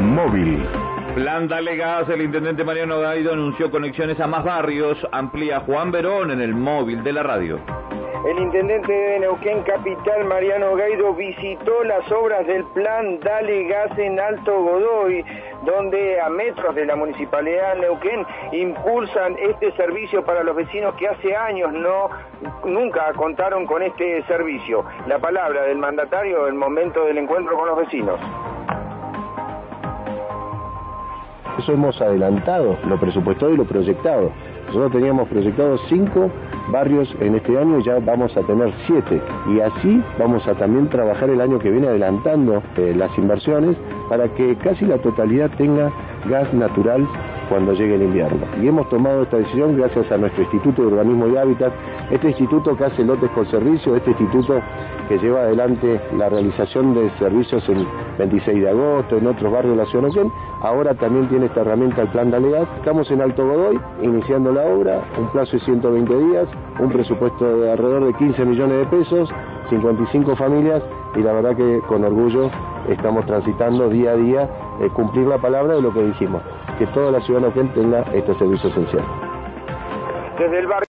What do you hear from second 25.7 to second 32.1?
mandatario en el momento del encuentro con los vecinos. Eso hemos